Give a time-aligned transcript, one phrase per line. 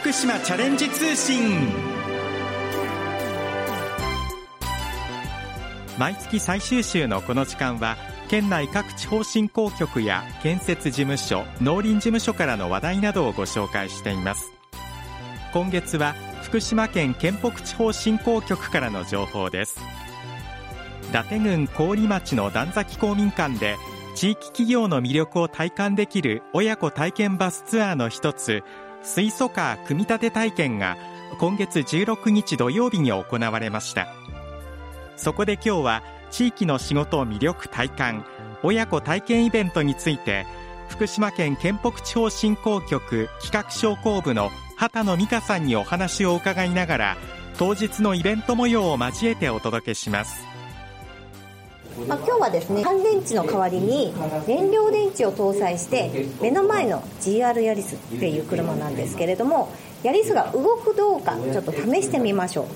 [0.00, 1.68] 福島チャレンジ通信。
[5.98, 7.98] 毎月最終週のこの時間は
[8.30, 14.50] 県内各地方振興局や建設事務所農林事務所からの話題などをご紹介しています。
[15.52, 16.14] 今月は
[16.44, 19.78] 福島県県北地方振興局からの情報です。
[21.10, 23.76] 伊達郡郡町の段崎公民館で
[24.14, 28.62] 地域企業の魅力を体感できる親子体験バスツアーの一つ
[29.02, 30.96] 水素カー組み立て体験が
[31.38, 34.08] 今月16日土曜日に行われました。
[35.16, 38.24] そこで今日は地域の仕事を魅力体感
[38.62, 40.46] 親子体験イベントについて
[40.88, 47.16] 福島県県北地方振興局企画商工部の畑野美香さんにお話を伺いながら
[47.58, 50.49] 当日のイベント模様を交えてお届けします。
[52.08, 54.14] まあ、今日はですね乾電池の代わりに
[54.46, 59.72] 燃料電池を搭載して目の前の GR ヤリスっていう車なんですけれども
[60.02, 62.66] ヤリスが動くどうかちょっと試してみましょう。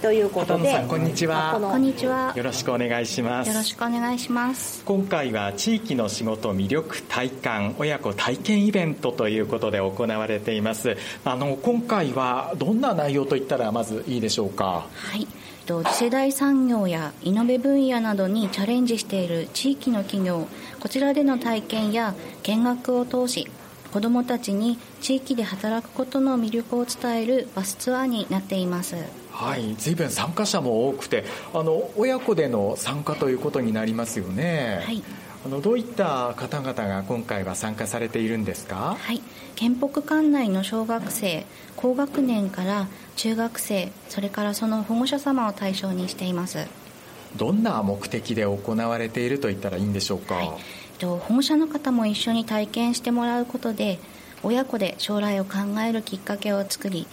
[0.00, 1.58] ということでこんにちは。
[1.60, 2.32] こんにちは。
[2.34, 3.48] よろしくお願いします。
[3.48, 4.82] よろしくお願いします。
[4.84, 10.96] 今回は地域の仕事魅力体感親子体験イベントということで行われています。
[11.24, 14.86] あの今回はどんな内容といったらまずいいでしょうか？
[14.94, 15.26] はい。
[15.66, 20.48] 次世代産業やイノベ分野などにチャレンジしている地域の企業
[20.80, 23.46] こちらでの体験や見学を通し
[23.92, 28.96] 子どもたちに地域で働くことの魅力を伝えるバスツアーになっています。
[29.32, 31.24] はい随分参加者も多くて
[31.54, 34.82] あの親子での参加ということになりますよね。
[34.84, 35.02] はい。
[35.44, 38.96] あのどういった方々が今回は参加されているんですか？
[39.00, 39.22] はい。
[39.56, 41.46] 県北管内の小学生
[41.76, 46.66] 高学年から中学生それからその保護者様を対象にしています。
[47.36, 50.50] どんな目的で行われていると言ったらいいんでしょうか、はい
[51.08, 53.98] 保護者の方も一緒に体験してもらうことで
[54.42, 57.06] 親子で将来を考えるきっかけを作り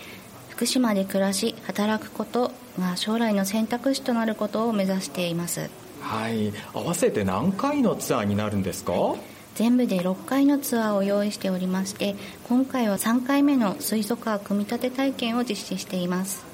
[0.49, 5.69] 福島で暮らし働くことが将来の選択肢となることを目指しています。
[6.01, 6.53] はい。
[6.73, 9.19] 合わせて何回のツアーになるんですか、はい。
[9.57, 12.15] 全部で6回のツアーを用意しておりまして
[12.47, 16.46] 今回は3回目の水素カー組み立て体験を実施しています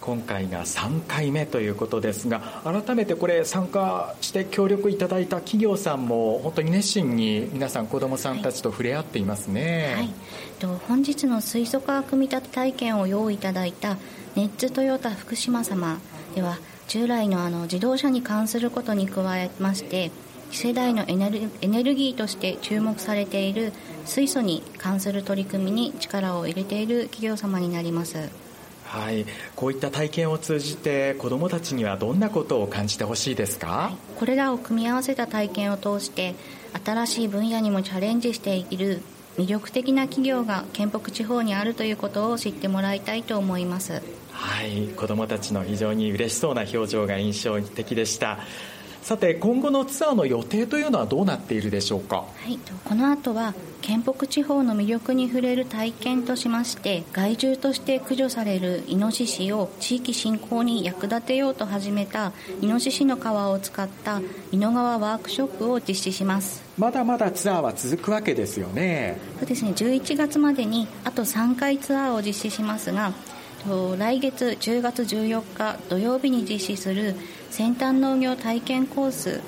[0.00, 10.10] 今回が3回目ということですが改めてこれ参加して協力いただいた企業さんも本当に熱心に皆さん子どもさんたちと触れ合っていますね、はい、
[10.58, 13.96] と本日の水素化組み立て体験を用意いただいた
[14.36, 15.98] ネッツトヨタ福島様
[16.34, 16.58] では
[16.88, 20.12] 従来のあの自動車に関することに加えまして
[20.50, 23.72] 次世代のエネルエネルギーとして注目されている
[24.04, 28.45] 水素に関する取り組みに力を入れている企業様になります。
[28.86, 36.34] はい、こういった体験を通じて子どもたちにはどんなことを感じてほしいですか、はい、これらを組み合わせた体験を通して
[36.84, 39.02] 新しい分野にもチャレンジしている
[39.36, 44.02] 魅力的な企業が県北地方にあるということを知ってもらいたいと思います。
[44.32, 44.88] はい。
[44.88, 48.38] 子どもたちの非常に嬉しそうな表情が印象的でした
[49.06, 66.64] さて今後のツアーの予定というのはどうなっているでしょうか、はい、この後は県北地方の魅力に触れる体験としまして害獣として駆除されるイノシシを地域振興に役立てようと始めたイノシシの皮を使った井野川ワークショップを実施します。
[66.76, 69.18] まだまだツアーは続くわけですよね。
[69.38, 73.12] そうですね11月までにあと3回ツアーを実施しますが
[73.98, 77.16] 来月10月14日土曜日に実施する
[77.56, 79.40] 先端農業体験コース。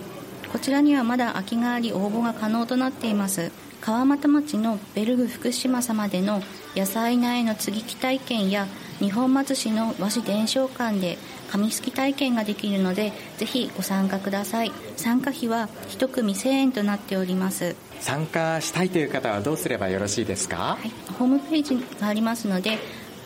[0.51, 3.53] こちらにはまだ空きがあり応募が可能となっています。
[3.83, 6.41] 川俣町のベルグ福島様での
[6.75, 8.67] 野菜苗の接ぎ木体験や
[8.99, 11.19] 二本松市の和紙伝承館で
[11.51, 14.73] 紙すき体験ができるのでぜひご参加ください。
[14.97, 17.77] 参加費は1組1000円となっております。
[18.01, 22.79] 参加したいという方はどうすればよろしいですか、はい、ホームページがありますので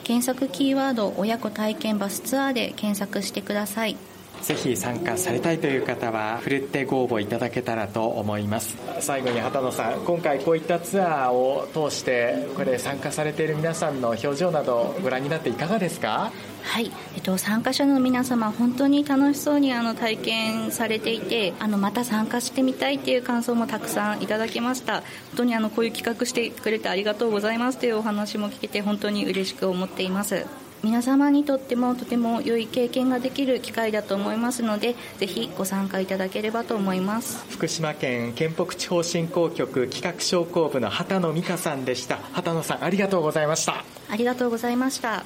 [0.03, 3.97] 検索キーワード親子体験バスツアーで検索してください
[4.42, 8.76] ぜひ参加されたいという方はふるってご応募いただけたらと思います。
[9.00, 16.33] 最後に畑野さん今回こういったツアーを通してこれ参加されている皆さんの表情などご覧になっていかがですか？
[16.65, 24.94] はい、えっと、参加者の皆様本当に楽しそうにあの体験されていてあのまた参加してみたいっていう感想もたくさんいただきました。
[24.94, 25.03] 本
[25.39, 30.47] 当にあのこういう企画してくれてありがとうございますというお話も聞けて本当に嬉しく思っています。
[30.82, 37.44] 皆様にとってもとても良い経験ができる機会だと思いますのでぜひご参加いただければと思います。
[37.50, 42.18] 福島県県北地方振興局企画商工部の畑野美香さんでした。
[42.32, 43.84] 畑野さんありがとうございました。
[44.10, 45.24] ありがとうございました。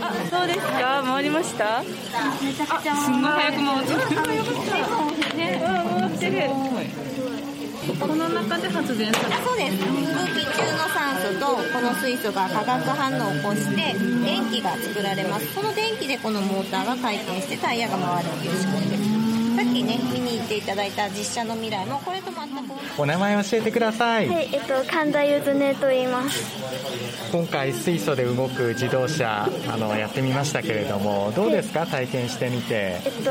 [0.00, 1.02] あそうですか。
[1.04, 1.82] 回りました？
[1.82, 3.94] めちゃくちゃすごい早く回って
[5.26, 5.60] るね
[5.98, 6.32] 回ってる
[7.82, 9.78] この中で発電されあそうです。
[9.78, 9.90] 空
[10.28, 13.94] 気中の酸素とこの水素が化学反応を起こして
[14.24, 15.54] 電気が作られます。
[15.54, 19.12] この電気でこのモーターが回転してタイヤが回るっていう仕組みです。
[19.56, 26.42] さっきね見に行っていただいた実写の未来もこれと全くお名前教えてください、はい、えっと、神田ゆずねと言います。
[27.30, 31.86] 今回水素で動く自動車あのやってみましたけれどもどうですか？
[31.86, 33.00] 体験してみて。
[33.04, 33.30] えっと、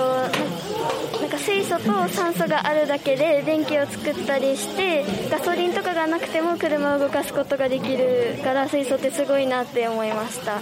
[1.32, 10.60] か水素と酸素があるだけで電気を作ったりして、ガソリンとかがなくても車を動かすことができるから水素ってすごいなって思いました。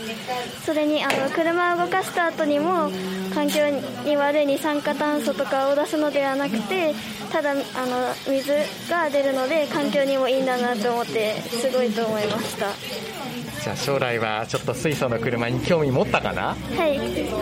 [0.64, 2.92] それに、あの、車を動かした後にも
[3.34, 3.68] 環境
[4.06, 6.94] に悪い二酸化炭素とかを出すのではなくて、
[7.32, 8.52] ただ、あの、水
[8.90, 12.68] が出るので環境にもいいんだなと思って、すごいと思いました。
[13.62, 16.56] じゃあ将来はちょっと水素の車に興味持ったかな？
[16.56, 16.98] はい、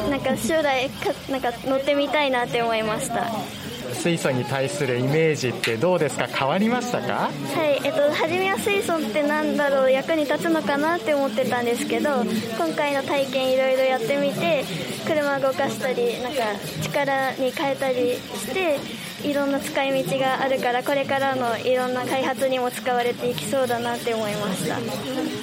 [0.09, 3.21] なんか将来かなんか乗ってみたいなって思いました。
[3.21, 3.45] は
[3.93, 6.25] 水素に対するイメージってどうですか？
[6.25, 7.29] 変わりましたか？
[7.29, 12.23] い、えっと初めは水素ってなんだろう役に立つのかなって思ってたんですけど、
[12.57, 14.65] 今回の体験いろいろやってみて、
[15.05, 16.41] 車動かしたりなんか
[16.81, 19.06] 力に変えたりして。
[19.23, 24.77] いろんな使い道があるからこれからのいろんな開発にも使われていきそうだなって思いました。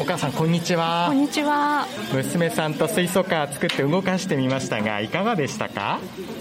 [0.00, 1.06] お母さんこんにちは。
[1.08, 1.86] こんにちは。
[2.12, 5.98] 娘さんと水素カー作って動かしてみましたがいかがでしたか？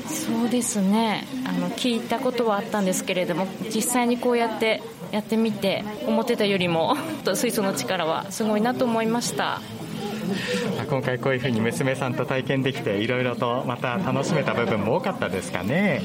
[0.07, 1.25] そうですね。
[1.47, 4.81] あの聞いたことはあったんですけれども実際にこうやって
[5.11, 6.95] やってみて思ってたよりも
[7.35, 9.59] 水素の力はすごいなと思いました。
[10.89, 16.01] 今回こういうふうに娘さんと体験できていろいろとまた楽しめた部分も多かったですかね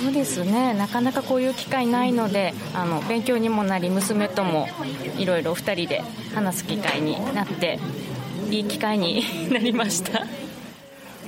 [0.00, 0.74] そうですね。
[0.74, 4.66] なかなかこういう機会ないのであの勉強にもなり娘とも
[5.18, 6.02] いろいろ2人で
[6.34, 7.78] 話す機会になって
[8.50, 9.22] いい機会に
[9.52, 10.26] なりました。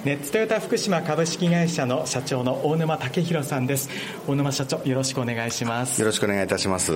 [0.05, 3.89] ネッツトヨタ福島株式会社の社長の大沼武弘さんです。
[4.27, 5.99] 大沼社長よろしくお願いします。
[6.01, 6.93] よろしくお願いいたします。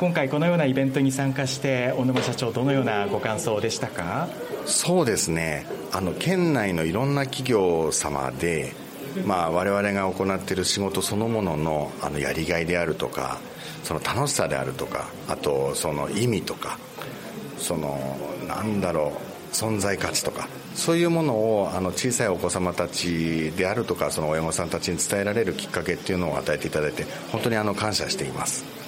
[0.00, 4.28] 今回このようなイベントに参加して大沼社長どのようなご感想でしたか？
[4.66, 5.64] そうですね。
[5.92, 8.72] あの県内のいろんな企業様で
[9.24, 13.38] まあ、我々が行っている仕事そのもののあのやりがいであるとか
[13.82, 16.78] その楽しさであるとかあとその意味とか
[17.58, 18.16] その
[18.46, 19.12] なんだろ
[19.52, 28.79] う存在価値とかそういうものをあの小さいお子様たちであるとかその親御さんたちに伝えられるきっかけっていうのを与えていただいて本当にあの感謝しています。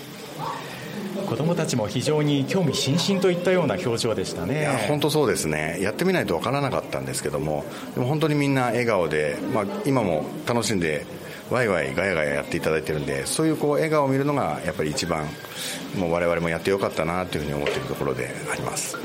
[1.27, 4.61] 子供たちも非常に興味津々といったような表情でしたね。
[4.61, 5.79] いや本当そうですね。
[5.81, 7.65] やってみないと分からなかったんですけども
[7.95, 11.07] でも本当にみんな笑顔で、まあ、今も楽しんで
[11.51, 15.27] ワイワイガヤガヤやっていただいてるんでそういうこう笑顔を見るのがやっぱり一番
[15.99, 18.97] もう我々もやってよかったなというふうに思っているところであります。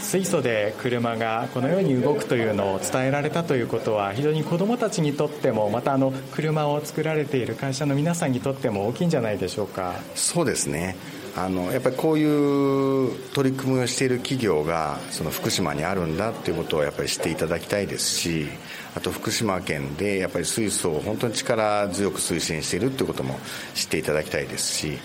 [0.00, 9.94] 水素で車がこのように動くというのを伝えられたということは非常に子どもたちにとってもまたあの車を作られている会社の皆さんにとっても大きいんじゃないでしょうか。
[10.14, 10.96] そうですね
[11.36, 18.46] あのやっぱりこういう取り組みをしている企業がその福島にあるんだということをやっぱり知っていただきたいですし
[18.94, 23.38] あと福島県でやっぱり水素を本当に力強く推進しているということも
[23.74, 24.98] 知っていただきたいですし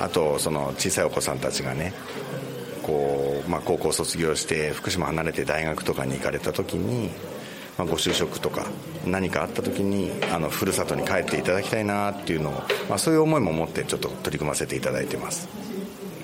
[0.00, 1.94] あとその小さいお子さんたちがね
[2.82, 7.10] こう、まあ、高校卒業して福島離れて大学とかに行かれた時に、
[7.78, 8.66] ま、ご就職とか
[9.06, 12.52] 何かあった時にあのふるさとに帰っていただきたいなっていうのを、
[12.88, 15.75] まあ、そういう思いも持ってちょっと取り組ませていただいてます。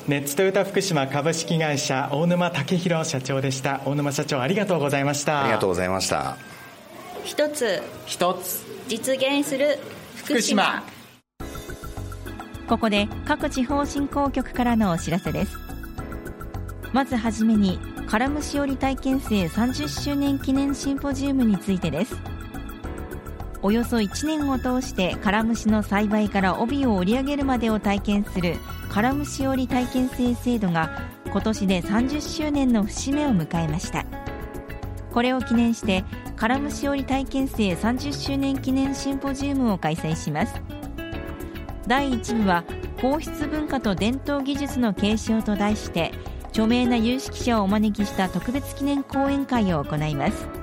[0.08, 3.82] ネッツトヨタ福島株式会社大沼武弘社長でした。
[3.84, 5.44] 大沼社長ありがとうございました。
[5.44, 6.36] ありがとうございました。
[7.24, 7.80] 一つ。
[8.06, 8.64] 一つ。
[8.88, 9.78] 実現する
[10.16, 10.82] 福島。
[12.68, 15.56] ここで各地方振興局からのお知らせです。
[16.92, 17.78] まずはじめに
[18.08, 22.16] カラムシ織体験生30周年記念シンポジウムについてです
[23.64, 28.56] およそ1年を通してカラムシの栽培から帯を織り上げるまでを体験する
[28.88, 30.90] カラムシ織体験生制度が
[31.26, 34.04] 今年で30周年の節目を迎えました。
[35.12, 36.04] これを記念して
[36.34, 40.60] カラムシ織体験生30周年記念シンポジウムを開催します。
[41.86, 42.64] 第1部は
[43.00, 46.12] 皇室文化と伝統技術の継承と題して
[46.48, 50.61] 著名な有識者をお招きした特別記念講演会を行います。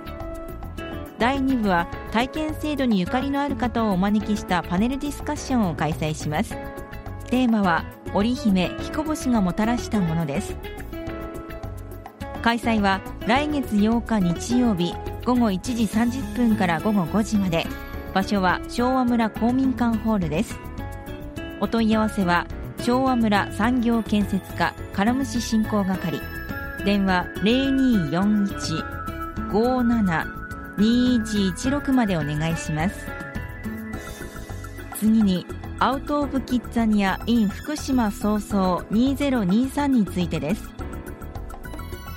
[1.20, 6.56] 第2部は体験制度にゆかりのある方をお招きしたパネルディスカッションを開催します。
[7.28, 7.84] テーマは
[8.14, 10.56] 織姫彦星がもたらしたものです。
[12.42, 14.96] 開催は来月8日日曜日
[15.26, 17.68] 午後1時30分から午後5時まで。
[18.14, 20.58] 場所は昭和村公民館ホールです。
[21.60, 22.48] お問い合わせは
[22.80, 26.22] 昭和村産業建設課からむし振興係。
[26.86, 30.39] 電話024157
[30.80, 33.06] 2116までお願いします。
[34.96, 35.46] 次に
[35.80, 40.70] アウト・オブ・キッザニア in 福島早々2023についてです。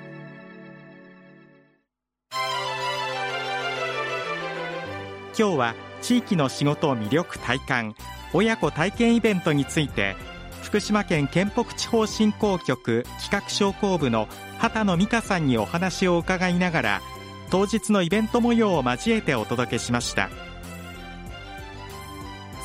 [5.37, 7.95] 今日は地域の仕事を魅力体感
[8.33, 10.17] 親子体験イベントについて
[10.61, 14.27] 福島県県北地方振興局企画商工部の
[14.57, 17.01] 畑野美香さんにお話を伺いながら
[17.49, 20.29] 当日のイベント模様を交えてお届けしました。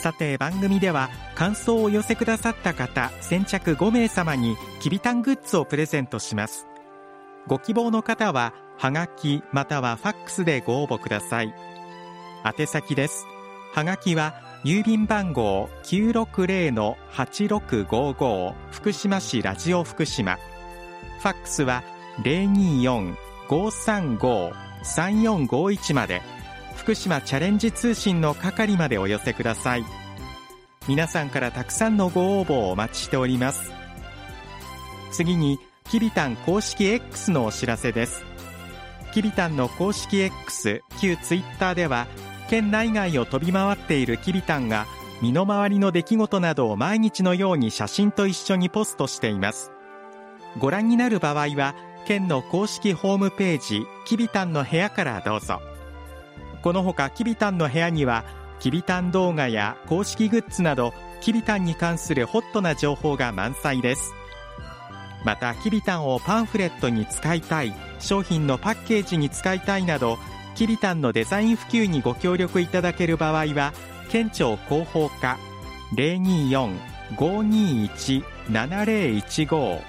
[0.04, 6.66] さて番組では感想を寄せくださった方先着5名様にきびたんグッズをプレゼントします。
[7.46, 11.54] ご希望の方ははがきまたはファックスでご応募ください。
[12.44, 13.24] 宛先です。
[13.72, 20.36] はがきは郵便番号960-8655福島市ラジオ福島。
[20.36, 21.82] ファックスは
[23.48, 26.33] 024-535-3451まで。
[26.84, 29.86] 福島チャレンジ通信の係までお寄せください。
[30.86, 33.72] 皆さんからたくさんのご応募をお待ちしております。
[35.10, 35.58] 次に
[35.90, 38.22] きびたん公式 X のお知らせです。
[39.14, 42.06] きびたんの公式 X 旧ツイッターでは
[42.50, 44.84] 県内外を飛び回っているきびたんが
[45.22, 49.72] 身の回りの出来事などを毎日のように写真と一緒にポストしています。
[50.58, 51.74] ご覧になる場合は
[52.06, 55.62] 県の公式ホームページきびたんの部屋からどうぞ。
[56.64, 58.24] このほかきびたんの部屋には
[58.58, 64.14] きびたん動画や公式グッズなどきびたんに関するホットな情報が満載です。
[65.26, 70.16] またきびたんをパンフレットに使いたい商品のパッケージに使いたいなど
[70.54, 73.74] きびたんのデザイン普及にご協力いただける場合は
[74.08, 75.38] 県庁広報課
[77.18, 79.82] 024-521-7015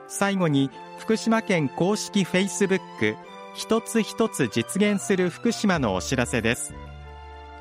[0.08, 3.18] 最後に福島県公式 Facebook
[3.54, 6.74] 一つ一つ実現する福島のお知らせです。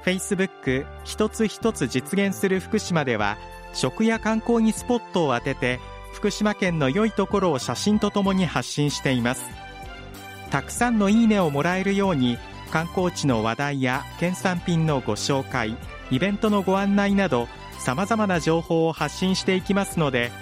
[0.05, 3.39] Facebook 一つ一つ実現する福島では
[3.73, 5.81] 食や観光にスポットを当てて
[6.13, 9.45] 福島県の良いところを写真とともに発信しています。
[10.53, 12.39] たくさんのいいねをもらえるように
[12.71, 15.77] 観光地の話題や県産品のご紹介
[16.13, 17.49] イベントのご案内など
[17.87, 20.33] さまざまな情報を発信していきますので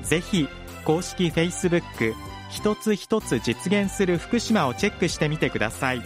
[0.00, 0.48] ぜひ
[0.86, 2.14] 公式 Facebook
[2.48, 6.02] 一つ一つ実現する福島をチェックしてみてください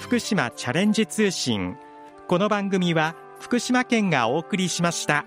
[0.00, 1.76] 福島チャレンジ通信
[2.26, 5.24] この番組は福島県がお送りしました。